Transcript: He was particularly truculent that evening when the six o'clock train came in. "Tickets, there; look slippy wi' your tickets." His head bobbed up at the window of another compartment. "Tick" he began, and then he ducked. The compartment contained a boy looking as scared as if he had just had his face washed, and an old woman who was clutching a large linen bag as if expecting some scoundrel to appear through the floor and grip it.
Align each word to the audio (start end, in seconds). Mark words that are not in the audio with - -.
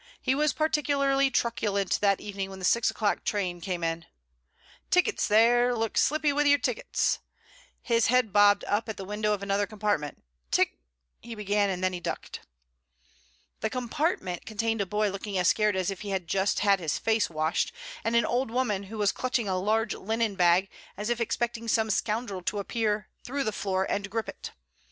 He 0.19 0.33
was 0.33 0.51
particularly 0.51 1.29
truculent 1.29 1.99
that 2.01 2.19
evening 2.19 2.49
when 2.49 2.57
the 2.57 2.65
six 2.65 2.89
o'clock 2.89 3.23
train 3.23 3.61
came 3.61 3.83
in. 3.83 4.07
"Tickets, 4.89 5.27
there; 5.27 5.75
look 5.75 5.95
slippy 5.95 6.33
wi' 6.33 6.41
your 6.41 6.57
tickets." 6.57 7.19
His 7.83 8.07
head 8.07 8.33
bobbed 8.33 8.63
up 8.63 8.89
at 8.89 8.97
the 8.97 9.05
window 9.05 9.31
of 9.31 9.43
another 9.43 9.67
compartment. 9.67 10.23
"Tick" 10.49 10.79
he 11.21 11.35
began, 11.35 11.69
and 11.69 11.83
then 11.83 11.93
he 11.93 11.99
ducked. 11.99 12.39
The 13.59 13.69
compartment 13.69 14.43
contained 14.43 14.81
a 14.81 14.87
boy 14.87 15.11
looking 15.11 15.37
as 15.37 15.49
scared 15.49 15.75
as 15.75 15.91
if 15.91 16.01
he 16.01 16.09
had 16.09 16.27
just 16.27 16.61
had 16.61 16.79
his 16.79 16.97
face 16.97 17.29
washed, 17.29 17.71
and 18.03 18.15
an 18.15 18.25
old 18.25 18.49
woman 18.49 18.81
who 18.85 18.97
was 18.97 19.11
clutching 19.11 19.47
a 19.47 19.55
large 19.59 19.93
linen 19.93 20.33
bag 20.33 20.67
as 20.97 21.11
if 21.11 21.21
expecting 21.21 21.67
some 21.67 21.91
scoundrel 21.91 22.41
to 22.41 22.57
appear 22.57 23.07
through 23.23 23.43
the 23.43 23.51
floor 23.51 23.83
and 23.87 24.09
grip 24.09 24.27
it. 24.29 24.51